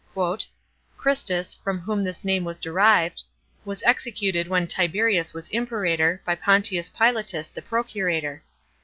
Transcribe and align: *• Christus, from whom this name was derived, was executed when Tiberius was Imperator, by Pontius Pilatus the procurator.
*• 0.15 0.45
Christus, 0.97 1.53
from 1.53 1.77
whom 1.77 2.03
this 2.03 2.25
name 2.25 2.43
was 2.43 2.57
derived, 2.57 3.21
was 3.63 3.83
executed 3.83 4.47
when 4.47 4.65
Tiberius 4.65 5.31
was 5.31 5.47
Imperator, 5.49 6.23
by 6.25 6.33
Pontius 6.33 6.89
Pilatus 6.89 7.51
the 7.51 7.61
procurator. 7.61 8.41